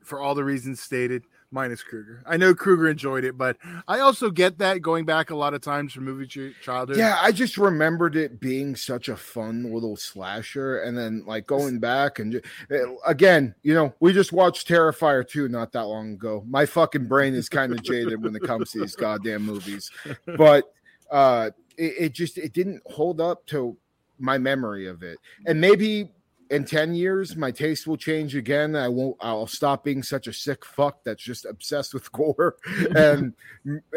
for 0.03 0.19
all 0.19 0.35
the 0.35 0.43
reasons 0.43 0.81
stated, 0.81 1.23
minus 1.53 1.83
Kruger. 1.83 2.23
I 2.25 2.35
know 2.35 2.55
Kruger 2.55 2.89
enjoyed 2.89 3.23
it, 3.23 3.37
but 3.37 3.57
I 3.87 3.99
also 3.99 4.31
get 4.31 4.57
that 4.57 4.81
going 4.81 5.05
back 5.05 5.29
a 5.29 5.35
lot 5.35 5.53
of 5.53 5.61
times 5.61 5.93
from 5.93 6.05
movie 6.05 6.25
ch- 6.25 6.55
childhood. 6.61 6.97
Yeah, 6.97 7.17
I 7.21 7.31
just 7.31 7.57
remembered 7.57 8.15
it 8.15 8.39
being 8.39 8.75
such 8.75 9.07
a 9.07 9.15
fun 9.15 9.71
little 9.71 9.95
slasher, 9.95 10.81
and 10.81 10.97
then 10.97 11.23
like 11.27 11.45
going 11.45 11.79
back 11.79 12.17
and 12.17 12.33
ju- 12.33 12.41
eh, 12.71 12.83
again, 13.05 13.53
you 13.61 13.73
know, 13.75 13.93
we 13.99 14.11
just 14.11 14.33
watched 14.33 14.67
Terrifier 14.67 15.25
2 15.25 15.47
not 15.47 15.71
that 15.73 15.85
long 15.85 16.13
ago. 16.13 16.43
My 16.47 16.65
fucking 16.65 17.07
brain 17.07 17.35
is 17.35 17.47
kind 17.47 17.71
of 17.71 17.83
jaded 17.83 18.21
when 18.21 18.35
it 18.35 18.41
comes 18.41 18.71
to 18.71 18.79
these 18.79 18.95
goddamn 18.95 19.43
movies, 19.43 19.91
but 20.35 20.73
uh, 21.11 21.51
it, 21.77 21.93
it 21.99 22.13
just 22.13 22.39
it 22.39 22.53
didn't 22.53 22.81
hold 22.87 23.21
up 23.21 23.45
to 23.47 23.77
my 24.17 24.39
memory 24.39 24.87
of 24.87 25.03
it, 25.03 25.19
and 25.45 25.61
maybe. 25.61 26.09
In 26.53 26.65
10 26.65 26.93
years, 26.93 27.35
my 27.35 27.49
taste 27.51 27.87
will 27.87 27.97
change 27.97 28.35
again. 28.35 28.75
I 28.75 28.87
won't, 28.87 29.17
I'll 29.21 29.47
stop 29.47 29.83
being 29.83 30.03
such 30.03 30.27
a 30.27 30.33
sick 30.33 30.63
fuck 30.63 31.03
that's 31.03 31.23
just 31.23 31.45
obsessed 31.45 31.93
with 31.93 32.11
gore 32.11 32.57
and 32.95 33.33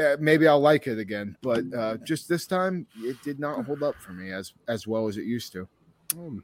uh, 0.01 0.17
maybe 0.19 0.49
I'll 0.49 0.61
like 0.61 0.87
it 0.87 0.99
again. 0.99 1.37
But 1.43 1.65
uh, 1.77 1.99
just 1.99 2.29
this 2.29 2.47
time, 2.47 2.87
it 2.99 3.23
did 3.23 3.39
not 3.39 3.65
hold 3.67 3.83
up 3.83 3.97
for 3.97 4.13
me 4.13 4.33
as 4.33 4.53
as 4.69 4.87
well 4.87 5.07
as 5.07 5.17
it 5.19 5.25
used 5.25 5.53
to. 5.53 5.69
Um, 6.17 6.43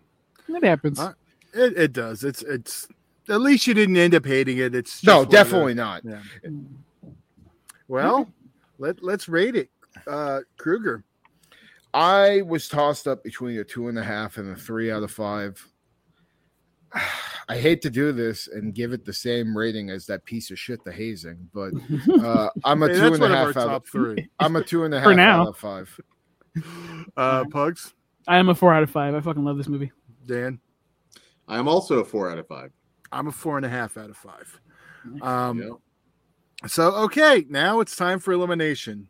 That 0.48 0.62
happens. 0.64 1.00
Uh, 1.00 1.14
it, 1.54 1.78
it 1.78 1.92
does. 1.92 2.24
It's 2.24 2.42
it's 2.42 2.88
at 3.28 3.40
least 3.40 3.66
you 3.66 3.74
didn't 3.74 3.96
end 3.96 4.14
up 4.14 4.26
hating 4.26 4.58
it. 4.58 4.74
It's 4.74 4.92
just 5.00 5.04
No, 5.04 5.18
one 5.18 5.26
the- 5.26 5.32
definitely 5.32 5.74
not. 5.74 6.02
Yeah. 6.04 6.20
Well, 7.88 8.28
let 8.78 9.02
let's 9.02 9.28
rate 9.28 9.56
it. 9.56 9.70
Uh, 10.06 10.40
Kruger. 10.58 11.04
I 11.94 12.42
was 12.42 12.68
tossed 12.68 13.06
up 13.06 13.22
between 13.22 13.58
a 13.58 13.64
two 13.64 13.88
and 13.88 13.98
a 13.98 14.02
half 14.04 14.38
and 14.38 14.50
a 14.50 14.56
three 14.58 14.90
out 14.90 15.02
of 15.02 15.10
five. 15.10 15.66
I 17.48 17.56
hate 17.58 17.82
to 17.82 17.90
do 17.90 18.12
this 18.12 18.48
and 18.48 18.74
give 18.74 18.92
it 18.92 19.04
the 19.04 19.12
same 19.12 19.56
rating 19.56 19.90
as 19.90 20.06
that 20.06 20.24
piece 20.24 20.50
of 20.50 20.58
shit, 20.58 20.84
the 20.84 20.92
hazing, 20.92 21.48
but 21.52 21.72
uh, 22.22 22.50
I'm 22.64 22.82
a 22.82 22.88
Hey, 22.88 22.94
two 22.94 23.00
that's 23.00 23.14
and 23.14 23.16
a 23.16 23.20
one 23.20 23.32
of 23.32 23.38
our 23.38 23.46
half 23.46 23.56
out. 23.56 23.70
Of, 23.70 23.86
three. 23.86 24.28
I'm 24.38 24.56
a 24.56 24.62
two 24.62 24.84
and 24.84 24.94
a 24.94 25.02
For 25.02 25.10
half 25.10 25.16
now. 25.16 25.42
out 25.42 25.48
of 25.48 25.56
five. 25.58 26.00
Uh, 27.16 27.44
Pugs, 27.50 27.94
I 28.28 28.38
am 28.38 28.48
a 28.48 28.54
four 28.54 28.72
out 28.74 28.82
of 28.82 28.90
five. 28.90 29.14
I 29.14 29.20
fucking 29.20 29.44
love 29.44 29.56
this 29.56 29.68
movie. 29.68 29.90
Dan. 30.26 30.60
I 31.48 31.58
am 31.58 31.66
also 31.68 31.98
a 32.00 32.04
four 32.04 32.30
out 32.30 32.38
of 32.38 32.46
five. 32.46 32.70
I'm 33.10 33.26
a 33.28 33.32
four 33.32 33.56
and 33.56 33.66
a 33.66 33.68
half 33.68 33.96
out 33.96 34.10
of 34.10 34.16
five. 34.16 34.60
Um, 35.20 35.58
know? 35.58 35.80
so 36.66 36.94
okay, 37.04 37.44
now 37.48 37.80
it's 37.80 37.96
time 37.96 38.18
for 38.18 38.32
elimination. 38.32 39.08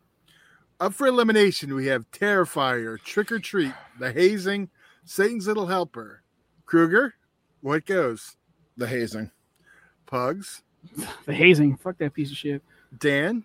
Up 0.80 0.94
for 0.94 1.06
elimination, 1.06 1.74
we 1.74 1.86
have 1.86 2.10
Terrifier, 2.10 3.00
Trick 3.02 3.30
or 3.30 3.38
Treat, 3.38 3.72
The 4.00 4.12
Hazing, 4.12 4.68
Satan's 5.04 5.46
Little 5.46 5.66
Helper. 5.66 6.22
Kruger, 6.64 7.14
what 7.62 7.86
goes? 7.86 8.36
The 8.76 8.86
hazing. 8.86 9.30
Pugs, 10.06 10.62
The 11.24 11.32
hazing. 11.32 11.76
Fuck 11.76 11.98
that 11.98 12.12
piece 12.12 12.30
of 12.30 12.36
shit. 12.36 12.62
Dan, 12.98 13.44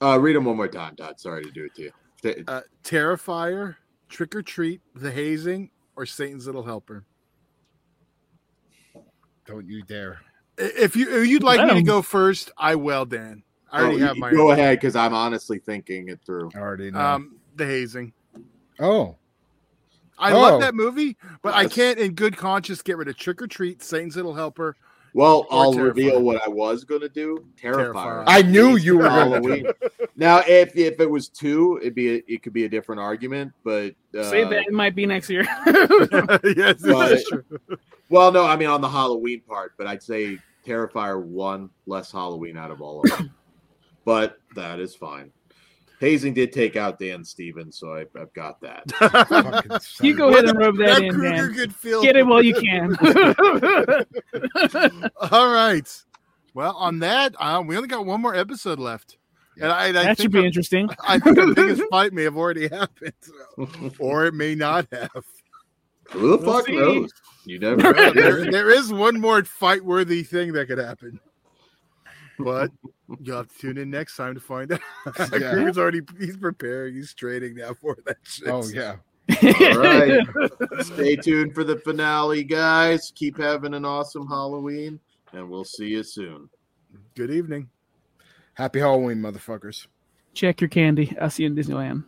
Uh, 0.00 0.18
read 0.20 0.36
them 0.36 0.44
one 0.44 0.56
more 0.56 0.68
time, 0.68 0.94
Todd. 0.96 1.18
Sorry 1.18 1.42
to 1.44 1.50
do 1.50 1.64
it 1.64 1.74
to 1.74 1.82
you. 1.82 1.92
T- 2.22 2.44
uh, 2.46 2.60
Terrifier, 2.84 3.76
Trick 4.08 4.34
or 4.34 4.42
Treat, 4.42 4.80
The 4.94 5.10
Hazing, 5.10 5.70
or 5.96 6.06
Satan's 6.06 6.46
Little 6.46 6.62
Helper. 6.62 7.04
Don't 9.46 9.66
you 9.66 9.82
dare. 9.82 10.20
If 10.58 10.94
you 10.94 11.10
if 11.22 11.26
you'd 11.28 11.42
like 11.42 11.58
Let 11.58 11.68
me 11.74 11.80
to 11.80 11.82
go 11.82 12.02
first, 12.02 12.50
I 12.56 12.74
will, 12.76 13.04
Dan. 13.06 13.42
I 13.72 13.80
already 13.82 14.02
oh, 14.02 14.06
have 14.06 14.16
my 14.18 14.30
Go 14.30 14.50
ahead, 14.50 14.78
because 14.78 14.94
I'm 14.96 15.14
honestly 15.14 15.58
thinking 15.58 16.08
it 16.08 16.20
through. 16.26 16.50
I 16.54 16.58
already 16.58 16.90
know. 16.90 17.00
um 17.00 17.36
The 17.56 17.66
Hazing. 17.66 18.12
oh, 18.78 19.16
I 20.20 20.32
Oh. 20.32 20.38
love 20.40 20.60
that 20.60 20.74
movie, 20.74 21.16
but 21.42 21.54
I 21.54 21.66
can't 21.66 21.98
in 21.98 22.12
good 22.14 22.36
conscience 22.36 22.82
get 22.82 22.96
rid 22.96 23.08
of 23.08 23.16
Trick 23.16 23.40
or 23.42 23.46
Treat, 23.46 23.82
Satan's 23.82 24.14
Little 24.16 24.34
Helper. 24.34 24.76
Well, 25.12 25.48
I'll 25.50 25.74
Terrifier. 25.74 25.82
reveal 25.86 26.22
what 26.22 26.40
I 26.46 26.48
was 26.48 26.84
going 26.84 27.00
to 27.00 27.08
do. 27.08 27.44
Terrifier. 27.60 27.92
Terrifier. 27.94 28.24
I 28.28 28.42
knew 28.42 28.76
you 28.76 28.96
were 28.98 29.04
gonna 29.04 29.30
Halloween. 29.40 29.66
now, 30.14 30.40
if 30.46 30.76
if 30.76 31.00
it 31.00 31.10
was 31.10 31.28
two, 31.28 31.78
it'd 31.82 31.96
be 31.96 32.16
a, 32.18 32.22
it 32.28 32.42
could 32.44 32.52
be 32.52 32.64
a 32.64 32.68
different 32.68 33.00
argument. 33.00 33.52
But 33.64 33.96
uh, 34.16 34.22
Say 34.30 34.44
that 34.44 34.66
it 34.68 34.72
might 34.72 34.94
be 34.94 35.06
next 35.06 35.28
year. 35.28 35.42
yes, 36.56 36.80
But- 36.82 37.22
well, 38.08 38.30
no, 38.30 38.44
I 38.46 38.54
mean 38.56 38.68
on 38.68 38.80
the 38.80 38.88
Halloween 38.88 39.40
part, 39.48 39.72
but 39.76 39.88
I'd 39.88 40.02
say 40.02 40.38
Terrifier 40.64 41.20
one 41.20 41.70
less 41.86 42.12
Halloween 42.12 42.56
out 42.56 42.70
of 42.70 42.80
all 42.80 43.02
of 43.02 43.10
them. 43.10 43.30
but 44.04 44.38
that 44.54 44.78
is 44.78 44.94
fine. 44.94 45.32
Hazing 46.00 46.32
did 46.32 46.50
take 46.50 46.76
out 46.76 46.98
Dan 46.98 47.22
Stevens, 47.22 47.78
so 47.78 47.94
I, 47.94 48.06
I've 48.18 48.32
got 48.32 48.58
that. 48.62 48.84
you 50.02 50.16
go 50.16 50.30
ahead 50.30 50.46
and 50.46 50.58
rub 50.58 50.78
that 50.78 50.94
That 50.98 51.02
in, 51.02 51.14
Kruger 51.14 51.66
Dan. 51.66 51.74
could. 51.82 52.02
Get 52.02 52.16
it 52.16 52.26
while 52.26 52.42
you 52.42 52.54
can. 52.54 52.96
All 55.30 55.52
right. 55.52 56.04
Well, 56.54 56.74
on 56.76 56.98
that, 57.00 57.34
uh, 57.38 57.62
we 57.66 57.76
only 57.76 57.88
got 57.88 58.06
one 58.06 58.20
more 58.22 58.34
episode 58.34 58.78
left, 58.78 59.18
and 59.60 59.70
I, 59.70 59.86
and 59.88 59.98
I 59.98 60.02
that 60.04 60.16
think 60.16 60.26
should 60.26 60.32
be 60.32 60.38
our- 60.40 60.46
interesting. 60.46 60.88
I 61.06 61.18
think 61.18 61.38
our 61.38 61.54
biggest 61.54 61.82
fight 61.90 62.12
may 62.12 62.24
have 62.24 62.36
already 62.36 62.68
happened, 62.68 63.12
or 63.98 64.26
it 64.26 64.34
may 64.34 64.54
not 64.54 64.86
have. 64.92 65.10
Who 66.10 66.36
the 66.38 66.44
We'll 66.44 66.56
fuck 66.56 66.66
see. 66.66 66.76
knows? 66.76 67.10
You 67.44 67.58
never 67.60 67.92
know. 67.92 68.12
there, 68.12 68.50
there 68.50 68.70
is 68.70 68.92
one 68.92 69.20
more 69.20 69.44
fight-worthy 69.44 70.24
thing 70.24 70.52
that 70.54 70.66
could 70.66 70.78
happen, 70.78 71.20
but 72.44 72.70
you'll 73.20 73.38
have 73.38 73.48
to 73.48 73.58
tune 73.58 73.78
in 73.78 73.90
next 73.90 74.16
time 74.16 74.34
to 74.34 74.40
find 74.40 74.72
out. 74.72 74.80
Yeah. 75.32 75.52
Kruger's 75.52 75.78
already 75.78 76.00
he's 76.18 76.36
preparing, 76.36 76.94
he's 76.94 77.14
training 77.14 77.56
now 77.56 77.74
for 77.74 77.96
that 78.06 78.16
shit. 78.22 78.48
Oh 78.48 78.66
yeah. 78.68 78.96
All 79.42 79.78
right. 79.78 80.26
Stay 80.80 81.16
tuned 81.16 81.54
for 81.54 81.62
the 81.62 81.78
finale, 81.78 82.42
guys. 82.42 83.12
Keep 83.14 83.38
having 83.38 83.74
an 83.74 83.84
awesome 83.84 84.26
Halloween, 84.26 84.98
and 85.32 85.48
we'll 85.48 85.64
see 85.64 85.88
you 85.88 86.02
soon. 86.02 86.48
Good 87.14 87.30
evening. 87.30 87.68
Happy 88.54 88.80
Halloween, 88.80 89.18
motherfuckers. 89.18 89.86
Check 90.34 90.60
your 90.60 90.68
candy. 90.68 91.16
I'll 91.20 91.30
see 91.30 91.44
you 91.44 91.48
in 91.48 91.56
Disneyland. 91.56 92.04